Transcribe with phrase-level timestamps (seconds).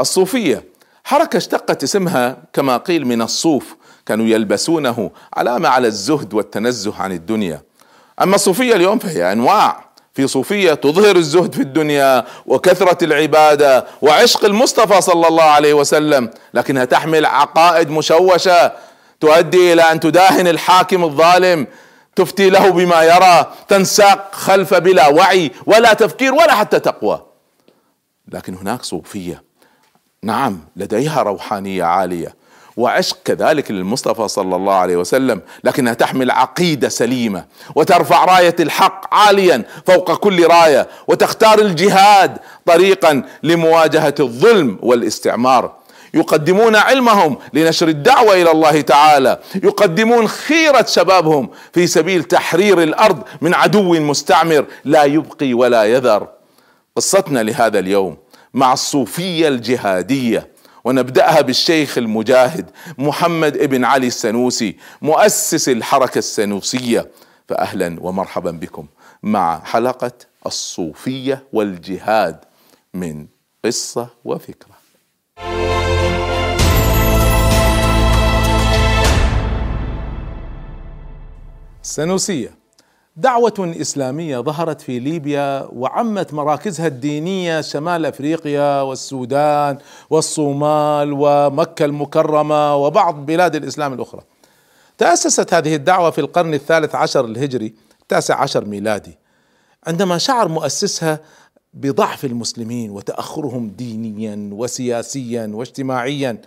[0.00, 0.64] الصوفية.
[1.04, 7.62] حركة اشتقت اسمها كما قيل من الصوف كانوا يلبسونه علامة على الزهد والتنزه عن الدنيا.
[8.22, 9.90] أما الصوفية اليوم فهي أنواع.
[10.14, 16.84] في صوفية تظهر الزهد في الدنيا وكثرة العبادة وعشق المصطفى صلى الله عليه وسلم لكنها
[16.84, 18.72] تحمل عقائد مشوشة
[19.20, 21.66] تؤدي إلى أن تداهن الحاكم الظالم
[22.16, 27.26] تفتي له بما يرى تنساق خلف بلا وعي ولا تفكير ولا حتى تقوى.
[28.28, 29.42] لكن هناك صوفية
[30.24, 32.34] نعم لديها روحانية عالية.
[32.76, 39.64] وعشق كذلك للمصطفى صلى الله عليه وسلم لكنها تحمل عقيدة سليمة وترفع راية الحق عاليا
[39.86, 45.72] فوق كل راية وتختار الجهاد طريقا لمواجهة الظلم والاستعمار.
[46.14, 49.40] يقدمون علمهم لنشر الدعوة إلى الله تعالى.
[49.54, 56.28] يقدمون خيرة شبابهم في سبيل تحرير الأرض من عدو مستعمر لا يبقي ولا يذر.
[56.96, 58.16] قصتنا لهذا اليوم
[58.54, 60.48] مع الصوفية الجهادية
[60.84, 67.10] ونبدأها بالشيخ المجاهد محمد ابن علي السنوسي مؤسس الحركة السنوسية.
[67.48, 68.86] فاهلا ومرحبا بكم
[69.22, 70.12] مع حلقة
[70.46, 72.44] الصوفية والجهاد
[72.94, 73.26] من
[73.64, 74.80] قصة وفكرة.
[81.82, 82.59] السنوسيه
[83.16, 89.78] دعوة إسلامية ظهرت في ليبيا وعمت مراكزها الدينية شمال أفريقيا والسودان
[90.10, 94.20] والصومال ومكة المكرمة وبعض بلاد الإسلام الأخرى.
[94.98, 99.18] تأسست هذه الدعوة في القرن الثالث عشر الهجري التاسع عشر ميلادي
[99.86, 101.20] عندما شعر مؤسسها
[101.74, 106.40] بضعف المسلمين وتأخرهم دينيا وسياسيا واجتماعيا.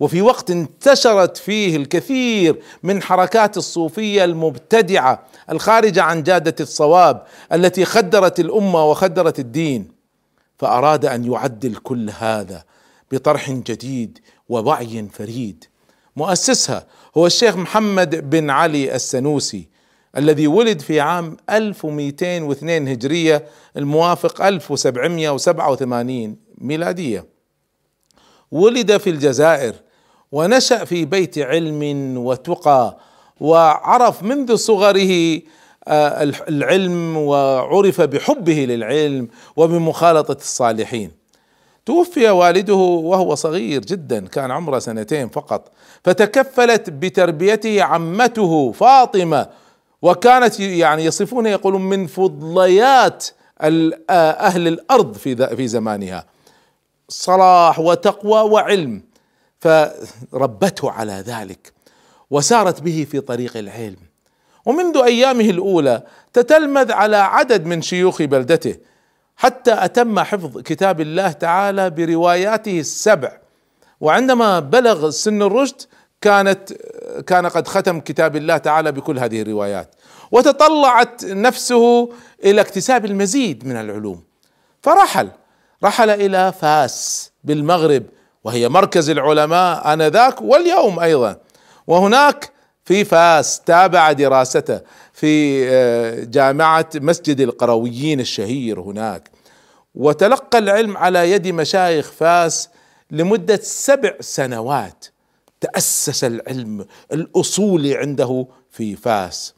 [0.00, 8.40] وفي وقت انتشرت فيه الكثير من حركات الصوفية المبتدعة الخارجة عن جادة الصواب التي خدرت
[8.40, 9.88] الأمة وخدرت الدين
[10.58, 12.64] فأراد أن يعدل كل هذا
[13.12, 14.18] بطرح جديد
[14.48, 15.64] ووعي فريد.
[16.16, 16.86] مؤسسها
[17.16, 19.68] هو الشيخ محمد بن علي السنوسي
[20.16, 23.44] الذي ولد في عام 1202 هجرية
[23.76, 27.26] الموافق 1787 ميلادية.
[28.50, 29.74] ولد في الجزائر
[30.32, 31.82] ونشأ في بيت علم
[32.18, 32.96] وتقى
[33.40, 35.40] وعرف منذ صغره
[35.88, 41.10] آه، العلم وعرف بحبه للعلم وبمخالطة الصالحين.
[41.86, 45.72] توفي والده وهو صغير جدا كان عمره سنتين فقط.
[46.04, 49.46] فتكفلت بتربيته عمته فاطمة
[50.02, 53.26] وكانت يعني يصفون يقولون من فضليات
[53.60, 56.26] آه، أهل الأرض في في زمانها.
[57.08, 59.02] صلاح وتقوى وعلم.
[59.66, 61.72] فربته على ذلك
[62.30, 63.96] وسارت به في طريق العلم.
[64.66, 68.76] ومنذ أيامه الأولى تتلمذ على عدد من شيوخ بلدته
[69.36, 73.38] حتى أتم حفظ كتاب الله تعالى برواياته السبع.
[74.00, 75.82] وعندما بلغ سن الرشد
[76.20, 76.72] كانت
[77.26, 79.94] كان قد ختم كتاب الله تعالى بكل هذه الروايات.
[80.32, 82.10] وتطلعت نفسه
[82.44, 84.22] إلى اكتساب المزيد من العلوم.
[84.82, 85.28] فرحل
[85.84, 88.02] رحل إلى فاس بالمغرب
[88.46, 91.36] وهي مركز العلماء آنذاك واليوم أيضا.
[91.86, 92.52] وهناك
[92.84, 94.80] في فاس تابع دراسته
[95.12, 99.30] في آه، جامعة مسجد القرويين الشهير هناك.
[99.94, 102.68] وتلقى العلم على يد مشايخ فاس
[103.10, 105.06] لمدة سبع سنوات
[105.60, 109.54] تأسس العلم الاصولي عنده في فاس.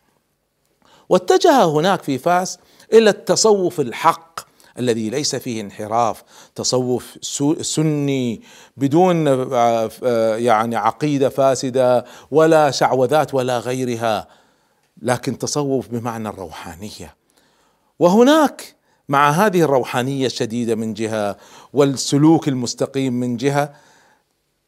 [1.08, 2.58] واتجه هناك في فاس
[2.92, 4.40] إلى التصوف الحق
[4.78, 6.22] الذي ليس فيه انحراف
[6.54, 7.18] تصوف
[7.60, 8.42] سني
[8.76, 14.28] بدون آه، آه، يعني عقيدة فاسدة ولا شعوذات ولا غيرها
[15.02, 17.14] لكن تصوف بمعنى الروحانية.
[17.98, 18.74] وهناك
[19.08, 21.36] مع هذه الروحانية الشديدة من جهة
[21.72, 23.72] والسلوك المستقيم من جهة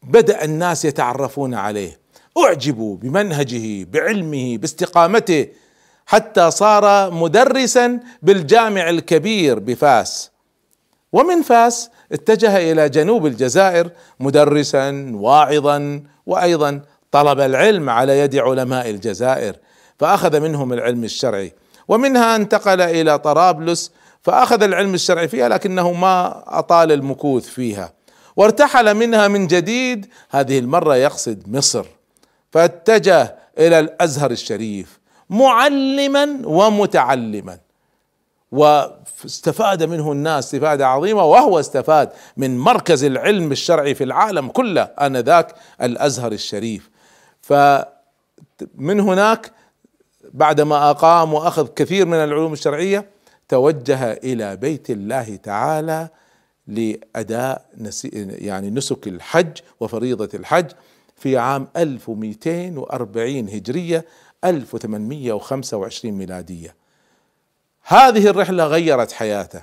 [0.03, 1.99] بدأ الناس يتعرفون عليه.
[2.37, 5.47] أعجبوا بمنهجه بعلمه باستقامته
[6.11, 10.31] حتى صار مدرسا بالجامع الكبير بفاس.
[11.13, 16.81] ومن فاس اتجه إلى جنوب الجزائر مدرسا واعظا وأيضا
[17.11, 19.55] طلب العلم على يد علماء الجزائر
[19.99, 21.53] فأخذ منهم العلم الشرعي.
[21.87, 23.91] ومنها انتقل إلى طرابلس
[24.21, 27.93] فأخذ العلم الشرعي فيها لكنه ما أطال المكوث فيها.
[28.35, 31.85] وارتحل منها من جديد هذه المرة يقصد مصر.
[32.51, 35.00] فاتجه إلى الأزهر الشريف.
[35.31, 37.57] معلما ومتعلما.
[38.51, 45.55] واستفاد منه الناس استفادة عظيمة وهو استفاد من مركز العلم الشرعي في العالم كله آنذاك
[45.81, 46.89] الأزهر الشريف.
[47.41, 49.51] فمن هناك
[50.33, 53.09] بعدما أقام وأخذ كثير من العلوم الشرعية
[53.49, 56.09] توجه إلى بيت الله تعالى
[56.67, 57.65] لأداء
[58.15, 60.71] يعني نسك الحج وفريضة الحج
[61.15, 64.05] في عام 1240 هجرية
[64.43, 66.75] 1825 ميلادية.
[67.83, 69.61] هذه الرحلة غيرت حياته.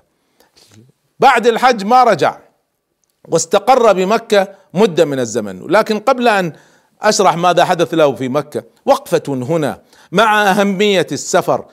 [1.21, 2.39] بعد الحج ما رجع
[3.29, 5.67] واستقر بمكة مدة من الزمن.
[5.67, 6.53] لكن قبل أن
[7.03, 9.83] أشرح ماذا حدث له في مكة وقفة هنا
[10.13, 11.65] مع أهمية السفر.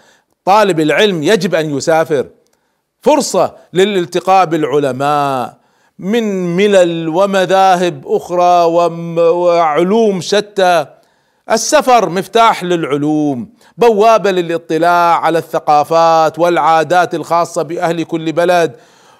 [0.46, 2.30] طالب العلم يجب أن يسافر.
[3.01, 5.58] فرصة للالتقاء بالعلماء
[6.00, 8.66] من ملل ومذاهب أخرى
[9.30, 10.95] وعلوم شتى.
[11.52, 18.76] السفر مفتاح للعلوم بوابة للاطلاع على الثقافات والعادات الخاصة بأهل كل بلد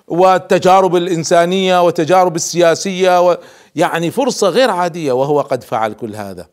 [0.08, 3.38] والتجارب الإنسانية والتجارب السياسية و
[3.76, 6.48] يعني فرصة غير عادية وهو قد فعل كل هذا.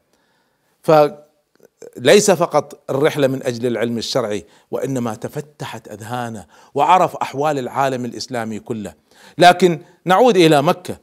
[0.82, 8.94] فليس فقط الرحلة من أجل العلم الشرعي وإنما تفتحت أذهانه وعرف أحوال العالم الإسلامي كله.
[9.38, 10.96] لكن نعود إلى مكة.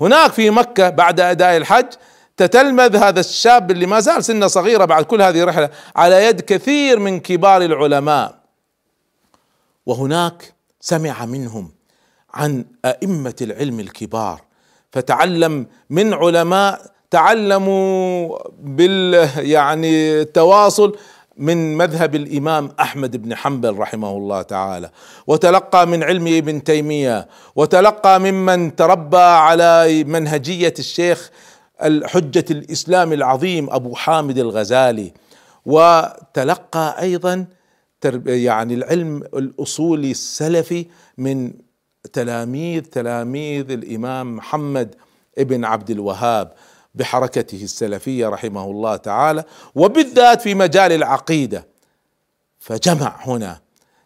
[0.00, 1.86] هناك في مكة بعد أداء الحج
[2.46, 6.98] تتلمذ هذا الشاب اللي ما زال سنه صغيره بعد كل هذه الرحله على يد كثير
[6.98, 8.34] من كبار العلماء.
[9.86, 11.70] وهناك سمع منهم
[12.34, 14.40] عن أئمة العلم الكبار
[14.92, 20.96] فتعلم من علماء تعلموا بال يعني التواصل
[21.36, 24.90] من مذهب الإمام أحمد بن حنبل رحمه الله تعالى.
[25.26, 31.30] وتلقى من علم ابن تيمية وتلقى ممن تربى على منهجية الشيخ
[31.84, 35.12] الحجة الإسلام العظيم أبو حامد الغزالي.
[35.66, 37.46] وتلقى أيضا
[38.26, 40.86] يعني العلم الاصولي السلفي
[41.18, 41.52] من
[42.12, 44.94] تلاميذ تلاميذ الإمام محمد
[45.38, 46.52] ابن عبد الوهاب
[46.94, 49.44] بحركته السلفية رحمه الله تعالى.
[49.74, 51.66] وبالذات في مجال العقيدة.
[52.58, 53.60] فجمع هنا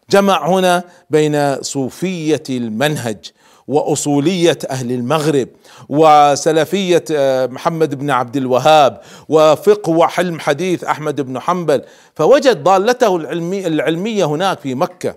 [0.09, 3.31] جمع هنا بين صوفية المنهج
[3.67, 5.47] وأصولية أهل المغرب
[5.89, 11.83] وسلفية آه، محمد بن عبد الوهاب وفقه وحلم حديث أحمد بن حنبل.
[12.15, 15.15] فوجد ضالته العلمي العلمية هناك في مكة.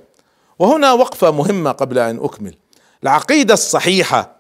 [0.58, 2.54] وهنا وقفة مهمة قبل أن أكمل.
[3.02, 4.36] العقيدة الصحيحة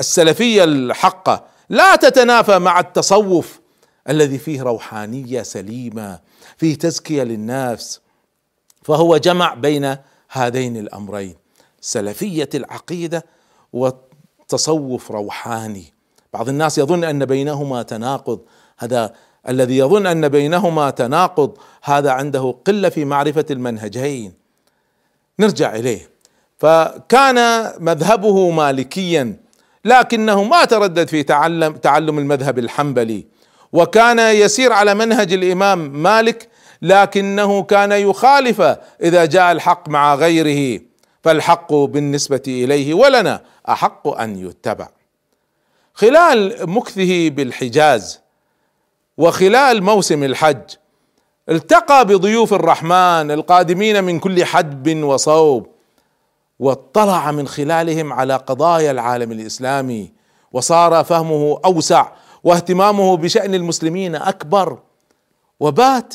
[0.00, 3.60] السلفية الحقة لا تتنافى مع التصوف
[4.08, 6.18] الذي فيه روحانية سليمة
[6.56, 8.00] فيه تزكية للنفس.
[8.82, 9.96] فهو جمع بين
[10.30, 11.34] هذين الأمرين
[11.80, 13.24] سلفية العقيدة
[13.74, 15.84] وتصوف روحاني.
[16.32, 18.40] بعض الناس يظن أن بينهما تناقض.
[18.78, 19.12] هذا
[19.48, 24.32] الذي يظن أن بينهما تناقض هذا عنده قلة في معرفة المنهجين.
[25.38, 26.10] نرجع إليه.
[26.58, 29.36] فكان مذهبه مالكيا
[29.84, 33.26] لكنه ما تردد في تعلم تعلم المذهب الحنبلي.
[33.72, 36.48] وكان يسير على منهج الإمام مالك
[36.82, 38.60] لكنه كان يخالف
[39.02, 40.80] إذا جاء الحق مع غيره.
[41.24, 44.88] فالحق بالنسبة إليه ولنا أحق أن يتبع.
[45.94, 48.20] خلال مكثه بالحجاز
[49.18, 50.62] وخلال موسم الحج
[51.48, 55.66] التقى بضيوف الرحمن القادمين من كل حدب وصوب
[56.58, 60.12] واطلع من خلالهم على قضايا العالم الإسلامي
[60.52, 62.12] وصار فهمه أوسع
[62.44, 64.78] واهتمامه بشأن المسلمين أكبر.
[65.60, 66.14] وبات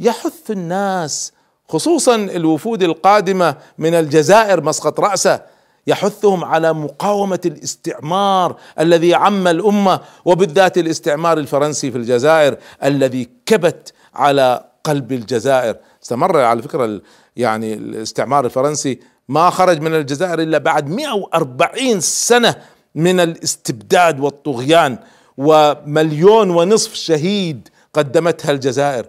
[0.00, 1.32] يحث الناس
[1.68, 5.42] خصوصا الوفود القادمة من الجزائر مسقط رأسه
[5.86, 14.64] يحثهم على مقاومة الاستعمار الذي عم الأمة وبالذات الاستعمار الفرنسي في الجزائر الذي كبت على
[14.84, 15.76] قلب الجزائر.
[16.02, 17.00] استمر على فكرة
[17.36, 19.00] يعني الاستعمار الفرنسي.
[19.28, 22.54] ما خرج من الجزائر إلا بعد 140 سنة
[22.94, 24.98] من الاستبداد والطغيان
[25.36, 29.06] ومليون ونصف شهيد قدمتها الجزائر.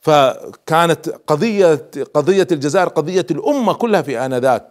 [0.00, 4.68] فكانت قضيه قضية الجزائر قضية الأمة كلها في آنذاك.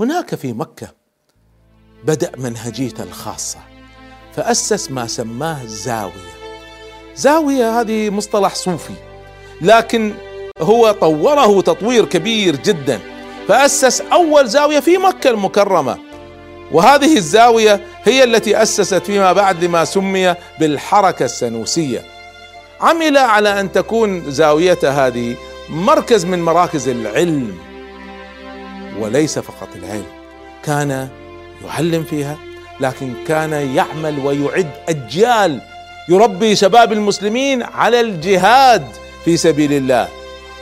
[0.00, 0.88] هناك في مكة
[2.04, 3.58] بدأ منهجيته الخاصة
[4.32, 6.32] فأسس ما سماه زاوية.
[7.16, 8.94] زاوية هذه مصطلح صوفي
[9.60, 10.14] لكن
[10.60, 13.00] هو طوره تطوير كبير جدا.
[13.48, 15.98] فأسس أول زاوية في مكة المكرمة
[16.72, 22.11] وهذه الزاوية هي التي أسست فيما بعد لما سمي بالحركة السنوسية.
[22.82, 25.36] عمل على أن تكون زاويته هذه
[25.68, 27.58] مركز من مراكز العلم
[28.98, 30.06] وليس فقط العلم
[30.64, 31.08] كان
[31.64, 32.38] يعلم فيها
[32.80, 35.60] لكن كان يعمل ويعد أجيال.
[36.08, 38.84] يربي شباب المسلمين على الجهاد
[39.24, 40.08] في سبيل الله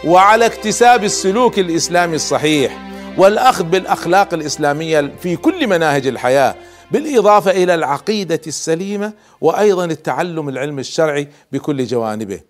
[0.04, 2.78] وعلى اكتساب السلوك الإسلامي الصحيح
[3.16, 6.54] والأخذ بالأخلاق الإسلامية في كل مناهج الحياة.
[6.92, 12.40] بالإضافة إلى العقيدة السليمة وأيضا التعلم العلم الشرعي بكل جوانبه.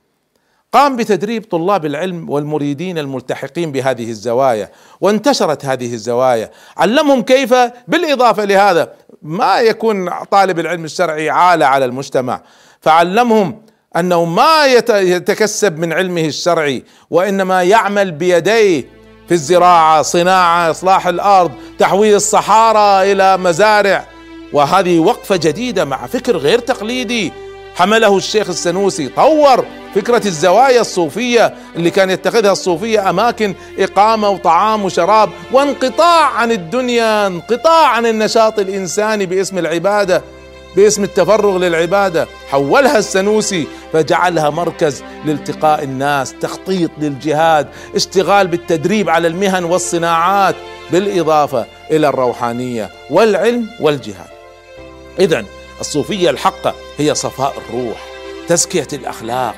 [0.72, 4.70] قام بتدريب طلاب العلم والمريدين الملتحقين بهذه الزوايا
[5.00, 6.50] وانتشرت هذه الزوايا.
[6.76, 7.54] علمهم كيف؟
[7.88, 8.92] بالإضافة لهذا
[9.22, 12.42] ما يكون طالب العلم الشرعي عالة على المجتمع.
[12.80, 13.62] فعلمهم
[13.96, 18.84] أنه ما يتكسب من علمه الشرعي وإنما يعمل بيديه
[19.28, 24.19] في الزراعة صناعة إصلاح الأرض تحويل الصحارى إلى مزارع.
[24.52, 27.32] وهذه وقفة جديدة مع فكر غير تقليدي
[27.76, 29.08] حمله الشيخ السنوسي.
[29.08, 29.64] طور
[29.94, 37.86] فكرة الزوايا الصوفية اللي كان يتخذها الصوفية أماكن إقامة وطعام وشراب وانقطاع عن الدنيا انقطاع
[37.86, 40.22] عن النشاط الإنساني باسم العبادة
[40.76, 42.26] باسم التفرغ للعبادة.
[42.50, 50.54] حولها السنوسي فجعلها مركز لالتقاء الناس تخطيط للجهاد اشتغال بالتدريب على المهن والصناعات
[50.92, 54.39] بالإضافة إلى الروحانية والعلم والجهاد.
[55.20, 55.44] إذا
[55.80, 58.10] الصوفية الحقة هي صفاء الروح
[58.48, 59.56] تزكية الأخلاق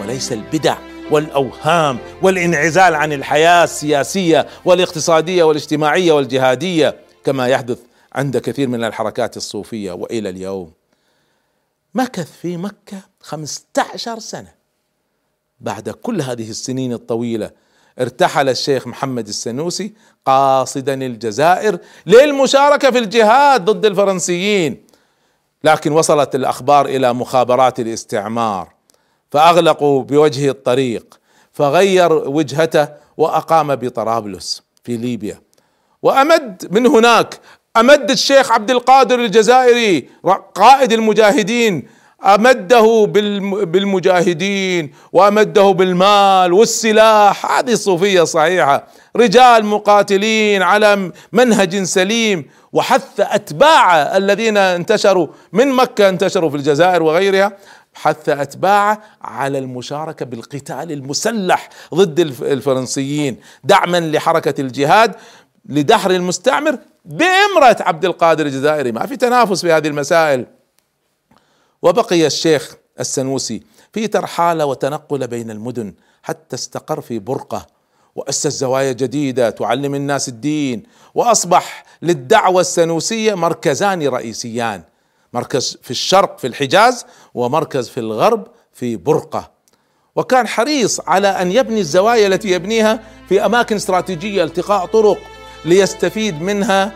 [0.00, 0.76] وليس البدع
[1.10, 7.78] والأوهام والانعزال عن الحياة السياسية والاقتصادية والاجتماعية والجهادية كما يحدث
[8.12, 10.72] عند كثير من الحركات الصوفية وإلى اليوم.
[11.94, 13.62] مكث في مكة خمسة
[13.94, 14.52] عشر سنة.
[15.60, 17.50] بعد كل هذه السنين الطويلة
[18.00, 19.92] ارتحل الشيخ محمد السنوسي
[20.26, 24.83] قاصدا الجزائر للمشاركة في الجهاد ضد الفرنسيين.
[25.64, 28.68] لكن وصلت الأخبار إلى مخابرات الاستعمار
[29.30, 31.20] فأغلقوا بوجهه الطريق
[31.52, 35.40] فغير وجهته وأقام بطرابلس في ليبيا.
[36.02, 37.40] وأمد من هناك
[37.76, 40.08] أمد الشيخ عبد القادر الجزائري
[40.54, 41.88] قائد المجاهدين
[42.24, 43.06] أمده
[43.64, 47.58] بالمجاهدين وأمده بالمال والسلاح.
[47.58, 48.86] هذه الصوفيه صحيحة.
[49.16, 52.44] رجال مقاتلين على منهج سليم.
[52.72, 57.52] وحث اتباعه الذين انتشروا من مكة انتشروا في الجزائر وغيرها.
[57.94, 63.36] حث اتباعه على المشاركة بالقتال المسلح ضد الفرنسيين.
[63.64, 65.14] دعما لحركة الجهاد
[65.68, 68.92] لدحر المستعمر بإمرة عبد القادر الجزائري.
[68.92, 70.46] ما في تنافس في هذه المسائل.
[71.84, 73.62] وبقي الشيخ السنوسي
[73.92, 77.66] في ترحالة وتنقل بين المدن حتى استقر في برقة
[78.16, 80.82] وأسس زوايا جديدة تعلم الناس الدين
[81.14, 84.82] وأصبح للدعوة السنوسية مركزان رئيسيان
[85.32, 89.50] مركز في الشرق في الحجاز ومركز في الغرب في برقة.
[90.16, 95.18] وكان حريص على أن يبني الزوايا التي يبنيها في أماكن استراتيجية التقاء طرق
[95.64, 96.92] ليستفيد منها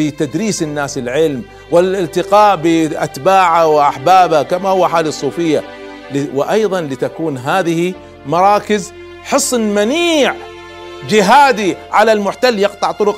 [0.00, 5.62] في تدريس الناس العلم والالتقاء بأتباعه وأحبابه كما هو حال الصوفية
[6.34, 7.94] وأيضا لتكون هذه
[8.26, 8.92] مراكز
[9.22, 10.34] حصن منيع
[11.08, 13.16] جهادي على المحتل يقطع طرق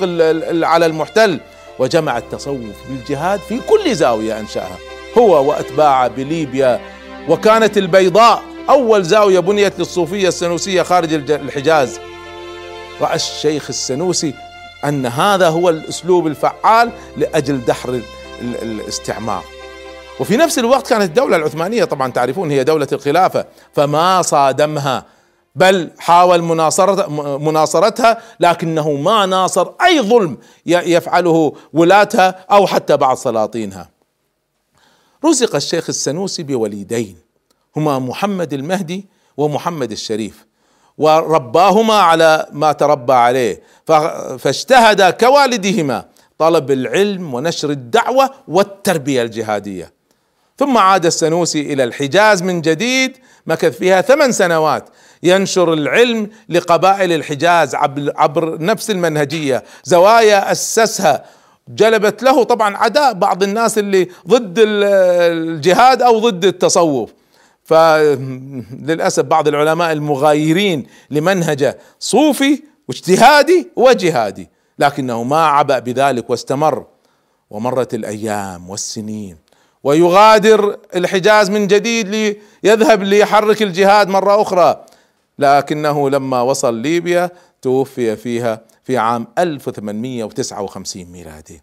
[0.63, 1.39] على المحتل
[1.79, 4.77] وجمع التصوف بالجهاد في كل زاوية أنشأها
[5.17, 6.79] هو وأتباعه بليبيا
[7.29, 11.99] وكانت البيضاء أول زاوية بنيت للصوفية السنوسية خارج الحجاز.
[13.01, 14.33] رأى الشيخ السنوسي
[14.85, 18.01] أن هذا هو الأسلوب الفعال لأجل دحر
[18.41, 19.43] الاستعمار
[20.19, 25.05] وفي نفس الوقت كانت الدولة العثمانية طبعا تعرفون هي دولة الخلافة فما صادمها
[25.55, 26.41] بل حاول
[27.41, 33.89] مناصرتها لكنه ما ناصر أي ظلم يفعله ولاتها أو حتى بعض سلاطينها.
[35.25, 37.17] رزق الشيخ السنوسي بوليدين
[37.75, 39.05] هما محمد المهدي
[39.37, 40.45] ومحمد الشريف
[40.97, 43.61] ورباهما على ما تربى عليه.
[44.39, 46.05] فاجتهد كوالدهما
[46.37, 49.93] طلب العلم ونشر الدعوة والتربية الجهادية.
[50.57, 54.89] ثم عاد السنوسي إلى الحجاز من جديد مكث فيها ثمان سنوات.
[55.23, 57.75] ينشر العلم لقبائل الحجاز
[58.15, 59.63] عبر نفس المنهجية.
[59.83, 61.23] زوايا أسسها.
[61.69, 67.09] جلبت له طبعا عداء بعض الناس اللي ضد الجهاد أو ضد التصوف.
[67.63, 76.85] فللأسف بعض العلماء المغايرين لمنهجه صوفي واجتهادي وجهادي لكنه ما عبأ بذلك واستمر.
[77.49, 79.37] ومرت الأيام والسنين
[79.83, 84.85] ويغادر الحجاز من جديد ليذهب ليحرك الجهاد مرة أخرى.
[85.39, 87.29] لكنه لما وصل ليبيا
[87.61, 91.61] توفي فيها في عام 1859 ميلادي.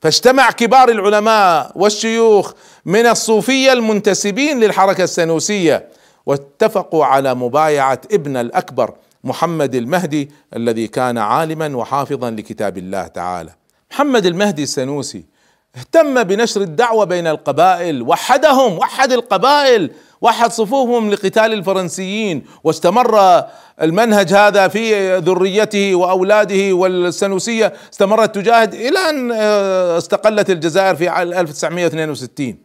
[0.00, 2.52] فاجتمع كبار العلماء والشيوخ
[2.84, 5.88] من الصوفية المنتسبين للحركة السنوسية
[6.26, 13.50] واتفقوا على مبايعة ابن الأكبر محمد المهدي الذي كان عالما وحافظا لكتاب الله تعالى.
[13.92, 15.24] محمد المهدي السنوسي
[15.76, 19.90] اهتم بنشر الدعوة بين القبائل وحدهم وحد القبائل.
[20.22, 23.44] وحد صفوفهم لقتال الفرنسيين واستمر
[23.82, 32.56] المنهج هذا في ذريته وأولاده والسنوسية استمرت تجاهد إلى أن آه، استقلت الجزائر في 1962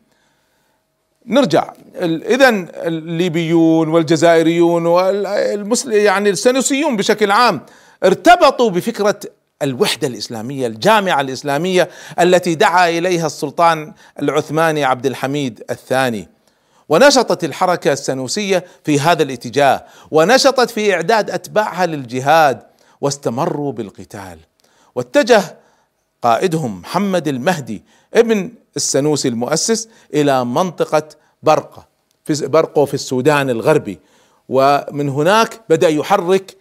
[1.28, 1.74] نرجع.
[2.02, 7.62] اذا الليبيون والجزائريون والمسلم يعني السنوسيون بشكل عام
[8.04, 9.20] ارتبطوا بفكرة
[9.62, 16.30] الوحدة الإسلامية الجامعة الإسلامية التي دعا إليها السلطان العثماني عبد الحميد الثاني.
[16.90, 22.64] ونشطت الحركة السنوسية في هذا الاتجاه ونشطت في إعداد أتباعها للجهاد
[23.02, 24.40] واستمروا بالقتال.
[24.96, 25.58] واتجه
[26.22, 27.84] قائدهم محمد المهدي
[28.14, 31.10] ابن السنوسي المؤسس إلى منطقة
[31.44, 31.88] برقة
[32.26, 34.00] في برقه في السودان الغربي.
[34.50, 36.58] ومن هناك بدأ يحرك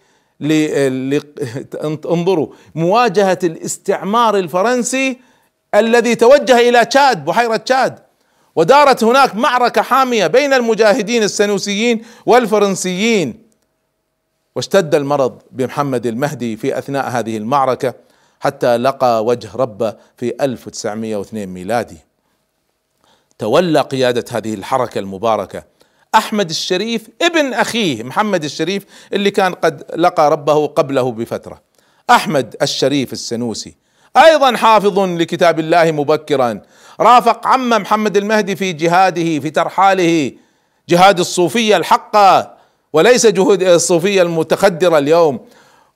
[2.05, 5.19] انظروا مواجهة الاستعمار الفرنسي
[5.75, 7.99] الذي توجه إلى تشاد بحيرة تشاد.
[8.55, 13.45] ودارت هناك معركة حامية بين المجاهدين السنوسيين والفرنسيين.
[14.55, 17.93] واشتد المرض بمحمد المهدي في أثناء هذه المعركة
[18.39, 21.97] حتى لقى وجه ربه في 1902 ميلادي.
[23.37, 25.63] تولى قيادة هذه الحركة المباركة
[26.15, 31.61] أحمد الشريف ابن أخيه محمد الشريف اللي كان قد لقى ربه قبله بفترة.
[32.09, 33.75] أحمد الشريف السنوسي.
[34.17, 36.61] أيضا حافظ لكتاب الله مبكرا.
[36.99, 40.31] رافق عم محمد المهدي في جهاده في ترحاله.
[40.89, 42.55] جهاد الصوفية الحقة
[42.93, 45.39] وليس جهود الصوفية المتخدرة اليوم.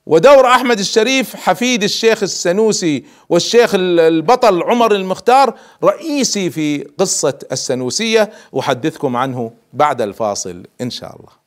[0.06, 8.30] ودور أحمد الشريف حفيد الشيخ السنوسي والشيخ البطل عمر المختار رئيسي في قصة السنوسية.
[8.58, 11.40] أحدثكم عنه بعد الفاصل إن شاء الله.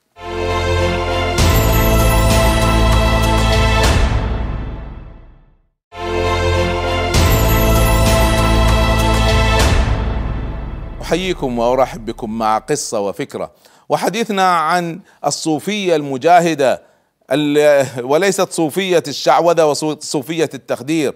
[11.01, 13.51] أحييكم وأرحب بكم مع قصة وفكرة
[13.89, 16.81] وحديثنا عن الصوفية المجاهدة
[18.01, 21.13] وليست صوفية الشعوذة وصوفية التخدير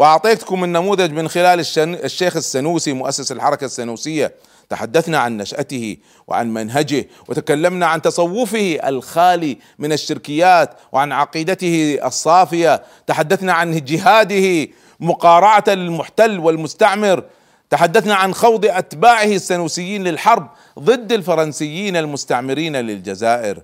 [0.00, 1.60] وأعطيتكم النموذج من خلال
[2.04, 4.34] الشيخ السنوسي مؤسس الحركة السنوسية.
[4.68, 12.82] تحدثنا عن نشأته وعن منهجه وتكلمنا عن تصوفه الخالي من الشركيات وعن عقيدته الصافية.
[13.06, 14.68] تحدثنا عن جهاده
[15.00, 17.24] مقارعة للمحتل والمستعمر.
[17.70, 23.62] تحدثنا عن خوض أتباعه السنوسيين للحرب ضد الفرنسيين المستعمرين للجزائر.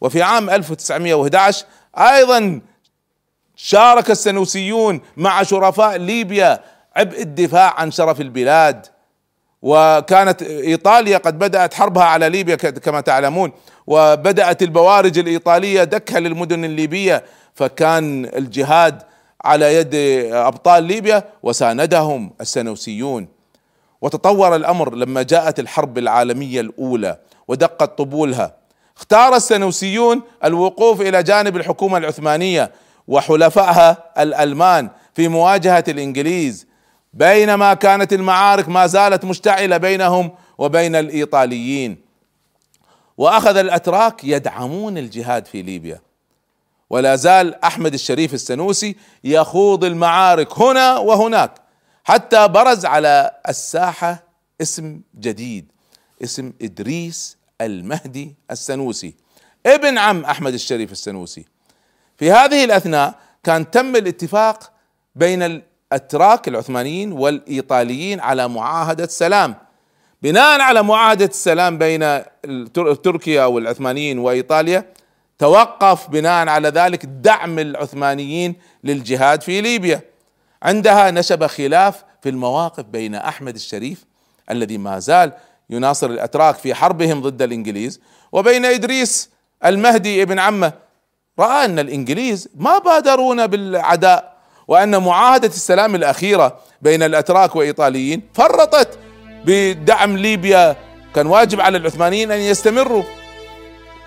[0.00, 1.64] وفي عام 1911
[1.96, 2.60] أيضا
[3.56, 6.60] شارك السنوسيون مع شرفاء ليبيا
[6.96, 8.86] عبء الدفاع عن شرف البلاد.
[9.62, 13.52] وكانت إيطاليا قد بدأت حربها على ليبيا كما تعلمون.
[13.86, 19.02] وبدأت البوارج الإيطالية دكها للمدن الليبية فكان الجهاد
[19.44, 19.94] على يد
[20.32, 23.28] أبطال ليبيا وساندهم السنوسيون.
[24.02, 28.56] وتطور الأمر لما جاءت الحرب العالمية الأولى ودقت طبولها.
[28.96, 32.70] اختار السنوسيون الوقوف إلى جانب الحكومة العثمانية
[33.08, 36.66] وحلفائها الألمان في مواجهة الإنجليز.
[37.12, 42.04] بينما كانت المعارك ما زالت مشتعلة بينهم وبين الإيطاليين.
[43.18, 46.00] وأخذ الأتراك يدعمون الجهاد في ليبيا.
[46.90, 51.54] ولا زال أحمد الشريف السنوسي يخوض المعارك هنا وهناك
[52.04, 54.24] حتى برز على الساحة
[54.62, 55.72] اسم جديد
[56.22, 59.14] اسم إدريس المهدي السنوسي.
[59.66, 61.44] ابن عم أحمد الشريف السنوسي.
[62.16, 64.72] في هذه الأثناء كان تم الاتفاق
[65.14, 69.54] بين الأتراك العثمانيين والإيطاليين على معاهدة سلام.
[70.22, 72.22] بناء على معاهدة السلام بين
[73.02, 74.84] تركيا والعثمانيين وإيطاليا
[75.38, 80.00] توقف بناء على ذلك دعم العثمانيين للجهاد في ليبيا.
[80.62, 84.04] عندها نشب خلاف في المواقف بين أحمد الشريف
[84.50, 85.32] الذي ما زال
[85.70, 88.00] يناصر الأتراك في حربهم ضد الإنجليز
[88.32, 89.30] وبين إدريس
[89.64, 90.72] المهدي ابن عمه
[91.38, 94.34] رأى أن الإنجليز ما بادرونا بالعداء
[94.68, 98.98] وأن معاهدة السلام الأخيرة بين الأتراك وإيطاليين فرطت
[99.44, 100.76] بدعم ليبيا.
[101.14, 103.02] كان واجب على العثمانيين أن يستمروا.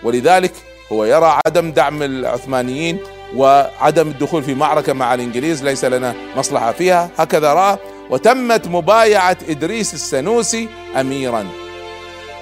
[0.03, 0.53] ولذلك
[0.91, 2.99] هو يرى عدم دعم العثمانيين
[3.35, 7.09] وعدم الدخول في معركة مع الإنجليز ليس لنا مصلحة فيها.
[7.17, 7.77] هكذا رأى
[8.09, 11.47] وتمت مبايعة إدريس السنوسي أميرا.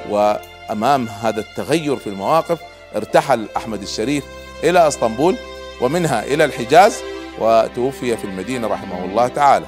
[0.10, 2.60] وأمام هذا التغير في المواقف
[2.96, 4.24] ارتحل أحمد الشريف
[4.70, 5.36] إلى إسطنبول
[5.82, 6.96] ومنها إلى الحجاز
[7.40, 9.66] وتوفي في المدينة رحمه الله تعالى.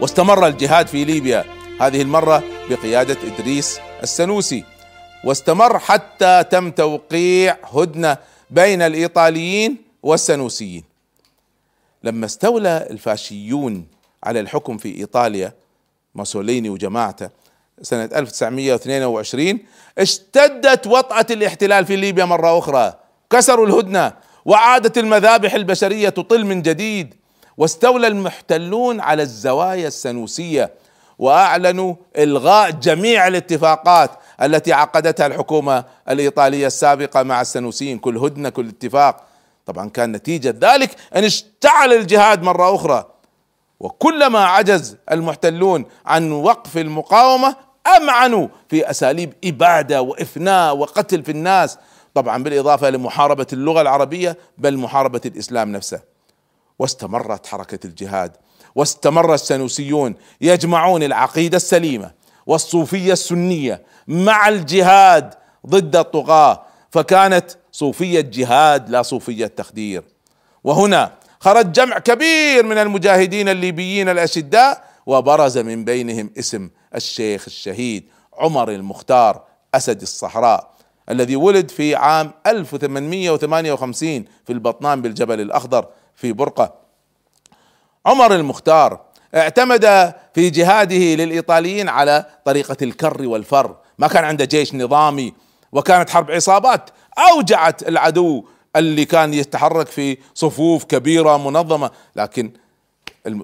[0.00, 1.44] واستمر الجهاد في ليبيا
[1.80, 4.64] هذه المرة بقيادة إدريس السنوسي.
[5.24, 8.16] واستمر حتى تم توقيع هدنة
[8.50, 10.84] بين الإيطاليين والسنوسيين.
[12.04, 13.86] لما استولى الفاشيون
[14.24, 15.52] على الحكم في إيطاليا
[16.14, 17.28] موسوليني وجماعته
[17.82, 19.58] سنة 1922
[19.98, 23.01] اشتدت وطأة الاحتلال في ليبيا مرة أخرى.
[23.32, 24.12] كسروا الهدنة
[24.44, 27.14] وعادت المذابح البشرية تطل من جديد
[27.56, 30.70] واستولى المحتلون على الزوايا السنوسية
[31.18, 34.10] وأعلنوا إلغاء جميع الاتفاقات
[34.42, 37.98] التي عقدتها الحكومة الإيطالية السابقة مع السنوسيين.
[37.98, 39.24] كل هدنة كل اتفاق.
[39.66, 43.04] طبعا كان نتيجة ذلك أن اشتعل الجهاد مرة أخرى
[43.80, 47.56] وكلما عجز المحتلون عن وقف المقاومة
[47.96, 51.78] أمعنوا في أساليب إبادة وإفناء وقتل في الناس.
[52.14, 56.00] طبعا بالإضافة لمحاربة اللغة العربية بل محاربة الإسلام نفسه.
[56.78, 58.32] واستمرت حركة الجهاد
[58.74, 62.10] واستمر السنوسيون يجمعون العقيدة السليمة
[62.46, 65.34] والصوفية السنية مع الجهاد
[65.66, 66.62] ضد الطغاة.
[66.90, 70.02] فكانت صوفية جهاد لا صوفية تخدير.
[70.64, 78.70] وهنا خرج جمع كبير من المجاهدين الليبيين الأشداء وبرز من بينهم اسم الشيخ الشهيد عمر
[78.70, 79.42] المختار
[79.74, 80.72] أسد الصحراء.
[81.10, 86.74] الذي ولد في عام 1858 في البطنان بالجبل الأخضر في برقة.
[88.06, 89.00] عمر المختار
[89.34, 93.76] اعتمد في جهاده للإيطاليين على طريقة الكر والفر.
[93.98, 95.34] ما كان عنده جيش نظامي
[95.72, 96.90] وكانت حرب عصابات.
[97.18, 98.44] أوجعت العدو
[98.76, 101.90] اللي كان يتحرك في صفوف كبيرة منظمة.
[102.16, 102.52] لكن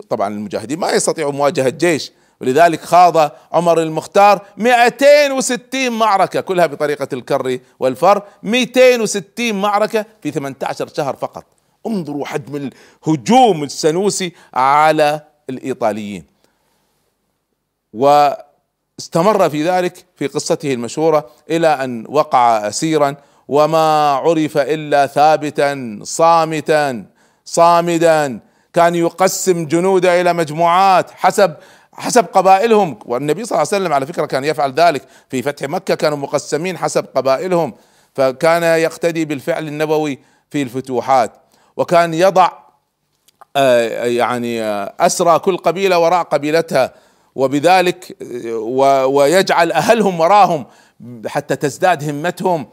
[0.08, 7.58] طبعا المجاهدين ما يستطيعوا مواجهة جيش ولذلك خاض عمر المختار 260 معركة كلها بطريقة الكر
[7.80, 11.44] والفر 260 معركة في 18 شهر فقط.
[11.86, 12.70] انظروا حجم
[13.06, 15.20] الهجوم السنوسي على
[15.50, 16.24] الإيطاليين.
[17.92, 23.16] واستمر في ذلك في قصته المشهورة إلى أن وقع أسيرا
[23.48, 27.06] وما عرف إلا ثابتا صامتا
[27.44, 28.40] صامدا.
[28.72, 31.54] كان يقسم جنوده إلى مجموعات حسب
[31.98, 32.98] حسب قبائلهم.
[33.06, 35.02] والنبي صلى الله عليه وسلم على فكرة كان يفعل ذلك.
[35.30, 37.74] في فتح مكة كانوا مقسمين حسب قبائلهم.
[38.14, 40.18] فكان يقتدي بالفعل النبوي
[40.50, 41.32] في الفتوحات.
[41.76, 42.50] وكان يضع
[43.56, 46.94] آه، يعني آه، أسرى كل قبيلة وراء قبيلتها.
[47.34, 48.16] وبذلك
[49.06, 50.66] ويجعل أهلهم وراهم
[51.26, 52.66] حتى تزداد همتهم.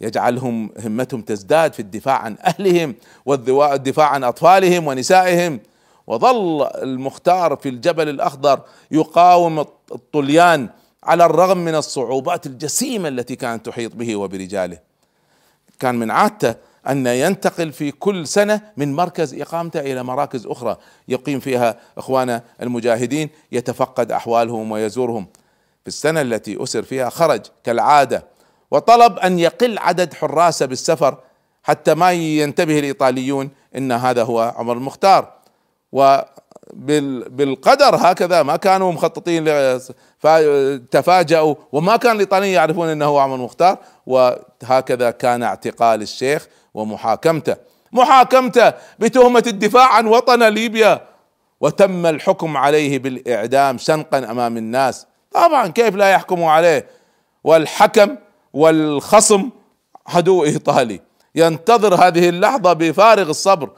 [0.00, 2.94] يجعلهم همتهم تزداد في الدفاع عن أهلهم
[3.26, 5.60] والدفاع عن أطفالهم ونسائهم.
[6.06, 9.58] وظل المختار في الجبل الأخضر يقاوم
[9.92, 10.68] الطليان
[11.04, 14.78] على الرغم من الصعوبات الجسيمة التي كانت تحيط به وبرجاله.
[15.78, 16.54] كان من عادته
[16.88, 20.76] أن ينتقل في كل سنة من مركز إقامته إلى مراكز أخرى.
[21.08, 25.26] يقيم فيها إخوانه المجاهدين يتفقد أحوالهم ويزورهم.
[25.82, 28.24] في السنة التي أسر فيها خرج كالعادة
[28.70, 31.18] وطلب أن يقل عدد حراسه بالسفر
[31.62, 35.43] حتى ما ينتبه الإيطاليون إن هذا هو عمر المختار.
[35.94, 39.44] وبالقدر هكذا ما كانوا مخططين
[40.90, 47.56] تفاجأوا وما كان الايطاليين يعرفون هو عمر المختار وهكذا كان اعتقال الشيخ ومحاكمته.
[47.92, 51.00] محاكمته بتهمة الدفاع عن وطن ليبيا
[51.60, 55.06] وتم الحكم عليه بالإعدام شنقا أمام الناس.
[55.32, 56.86] طبعا كيف لا يحكموا عليه؟
[57.44, 58.16] والحكم
[58.52, 59.50] والخصم
[60.06, 61.00] عدو إيطالي.
[61.34, 63.70] ينتظر هذه اللحظة بفارغ الصبر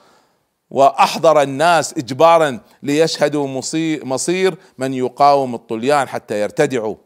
[0.71, 3.63] وأحضر الناس اجبارا ليشهدوا
[4.05, 6.97] مصير من يقاوم الطليان حتى يرتدعوا.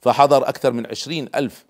[0.00, 1.64] فحضر أكثر من عشرين ألف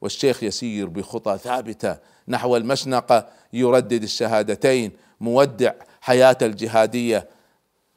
[0.00, 1.96] والشيخ يسير بخطى ثابتة
[2.28, 7.28] نحو المشنقة يردد الشهادتين مودع حياته الجهادية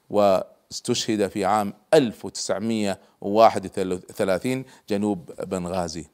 [0.09, 6.05] واستشهد في عام 1931 جنوب بنغازي.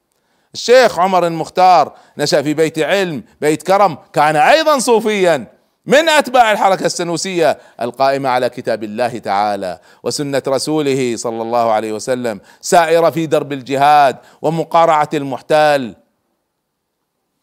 [0.54, 5.55] الشيخ عمر المختار نشأ في بيت علم بيت كرم كان أيضا صوفيا.
[5.88, 12.42] من أتباع الحركة السنوسية القائمة على كتاب الله تعالى وسنة رسوله صلى الله عليه وسلم
[12.62, 15.96] سائرة في درب الجهاد ومقارعة المحتال.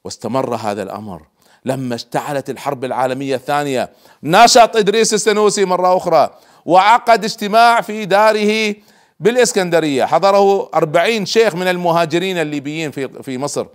[0.05, 1.23] واستمر هذا الأمر.
[1.65, 3.91] لما اشتعلت الحرب العالمية الثانية
[4.23, 6.31] نشط إدريس السنوسي مرة أخرى
[6.65, 8.75] وعقد اجتماع في داره
[9.21, 10.05] بالإسكندرية.
[10.05, 13.67] حضره أربعين شيخ من المهاجرين الليبيين في في مصر.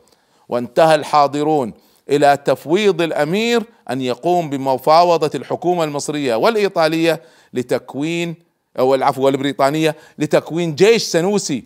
[0.50, 1.74] وانتهى الحاضرون.
[2.10, 7.22] إلى تفويض الأمير أن يقوم بمفاوضة الحكومة المصرية والإيطالية
[7.54, 8.36] لتكوين
[8.80, 11.64] أو العفو والبريطانية لتكوين جيش سنوسي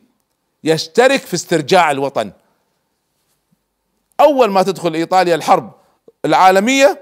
[0.63, 2.31] يشترك في استرجاع الوطن.
[4.19, 5.71] أول ما تدخل إيطاليا الحرب
[6.25, 7.01] العالمية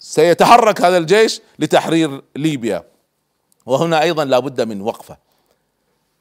[0.00, 2.84] سيتحرك هذا الجيش لتحرير ليبيا.
[3.66, 5.16] وهنا أيضا لابد من وقفة.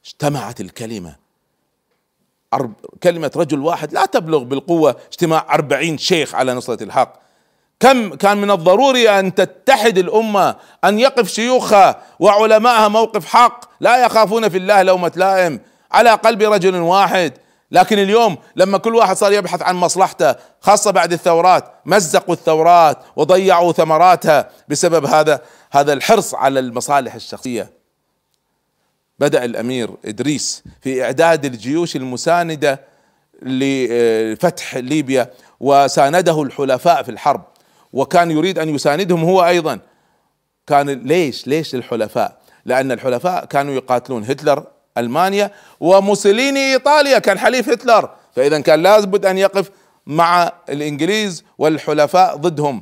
[0.06, 1.25] اجتمعت الكلمة
[3.04, 7.14] كلمة رجل واحد لا تبلغ بالقوة اجتماع أربعين شيخ على نصرة الحق.
[7.80, 14.50] كم كان من الضروري أن تتحد الأمة أن يقف شيوخها وعلمائها موقف حق لا يخافون
[14.50, 15.60] في الله لومة لائم
[15.92, 17.34] على قلب رجل واحد.
[17.72, 23.72] لكن اليوم لما كل واحد صار يبحث عن مصلحته خاصة بعد الثورات مزقوا الثورات وضيعوا
[23.72, 27.75] ثمراتها بسبب هذا هذا الحرص على المصالح الشخصية.
[29.20, 32.82] بدأ الأمير إدريس في إعداد الجيوش المساندة
[33.42, 37.44] لفتح ليبيا وسانده الحلفاء في الحرب.
[37.94, 39.80] وكان يريد أن يساندهم هو أيضا.
[40.68, 44.64] كان ليش؟ ليش الحلفاء لأن الحلفاء كانوا يقاتلون هتلر
[44.98, 47.20] ألمانيا وموسوليني إيطاليا.
[47.20, 48.10] كان حليف هتلر.
[48.36, 49.72] فإذا كان لابد أن يقف
[50.06, 52.82] مع الإنجليز والحلفاء ضدهم.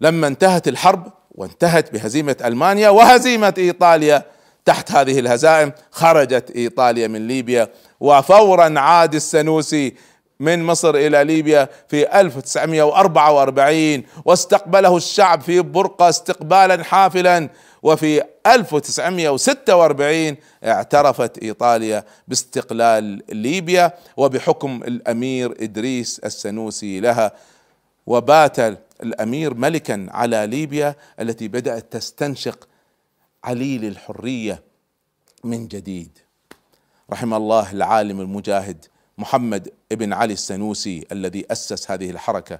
[0.00, 4.22] لما انتهت الحرب وانتهت بهزيمة ألمانيا وهزيمة إيطاليا
[4.64, 7.68] تحت هذه الهزائم خرجت إيطاليا من ليبيا
[8.00, 9.94] وفورا عاد السنوسي
[10.40, 17.48] من مصر إلى ليبيا في 1944 واستقبله الشعب في برقه استقبالا حافلا
[17.82, 27.32] وفي 1946 اعترفت إيطاليا باستقلال ليبيا وبحكم الأمير إدريس السنوسي لها
[28.06, 28.58] وبات
[29.02, 32.68] الأمير ملكا على ليبيا التي بدأت تستنشق
[33.44, 34.62] عليل الحرية
[35.44, 36.18] من جديد.
[37.12, 38.86] رحم الله العالم المجاهد
[39.18, 42.58] محمد ابن علي السنوسي الذي أسس هذه الحركة.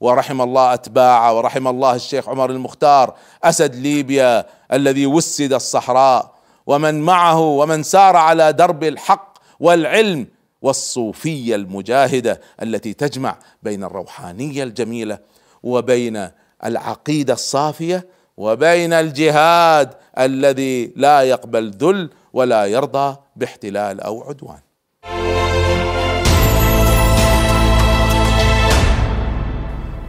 [0.00, 6.38] ورحم الله أتباعه ورحم الله الشيخ عمر المختار أسد ليبيا الذي وسد الصحراء.
[6.66, 10.26] ومن معه ومن سار على درب الحق والعلم
[10.62, 15.18] والصوفية المجاهدة التي تجمع بين الروحانية الجميلة
[15.62, 16.28] وبين
[16.64, 18.06] العقيدة الصافية
[18.38, 24.58] وبين الجهاد الذي لا يقبل ذل ولا يرضى باحتلال أو عدوان.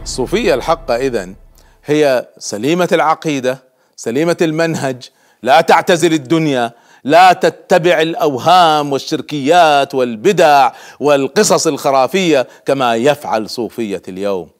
[0.02, 1.34] الصوفيه الحقه إذن
[1.84, 3.58] هي سليمة العقيدة
[3.96, 5.08] سليمة المنهج
[5.42, 6.72] لا تعتزل الدنيا
[7.04, 14.59] لا تتبع الأوهام والشركيات والبدع والقصص الخرافية كما يفعل صوفية اليوم.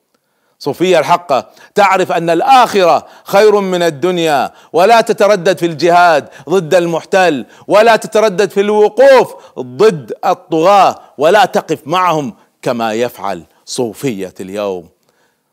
[0.63, 4.51] صوفية الحقه تعرف أن الآخرة خير من الدنيا.
[4.73, 12.35] ولا تتردد في الجهاد ضد المحتل ولا تتردد في الوقوف ضد الطغاة ولا تقف معهم
[12.63, 14.89] كما يفعل صوفية اليوم.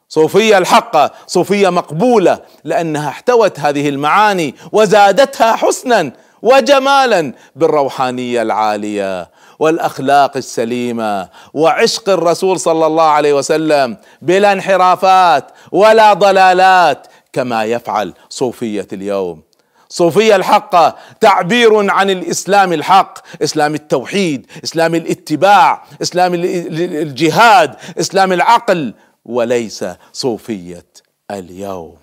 [0.10, 9.30] صوفية الحقه صوفية مقبولة لأنها احتوت هذه المعاني وزادتها حسنا وجمالا بالروحانية العالية.
[9.60, 18.88] والأخلاق السليمة وعشق الرسول صلى الله عليه وسلم بلا انحرافات ولا ضلالات كما يفعل صوفية
[18.94, 19.42] اليوم.
[19.90, 28.94] صوفية الحقه تعبير عن الإسلام الحق إسلام التوحيد إسلام الاتباع إسلام الجهاد إسلام العقل
[29.26, 30.86] وليس صوفية
[31.32, 31.96] اليوم.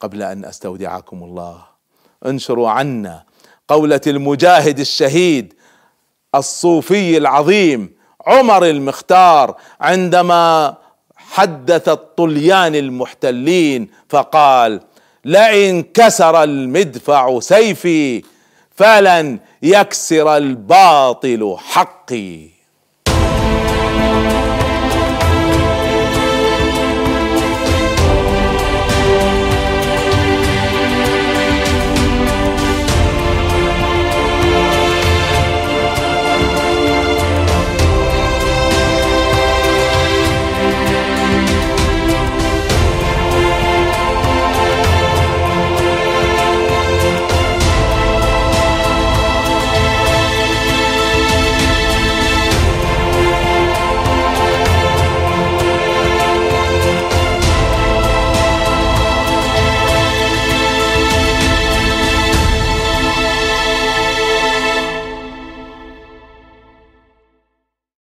[0.00, 1.58] قبل أن أستودعكم الله
[2.26, 3.22] انشروا عنا
[3.68, 5.54] قولة المجاهد الشهيد
[6.34, 7.92] الصوفي العظيم
[8.26, 10.74] عمر المختار عندما
[11.16, 14.80] حدث الطليان المحتلين فقال
[15.24, 18.22] لئن كسر المدفع سيفي
[18.76, 22.61] فلن يكسر الباطل حقي.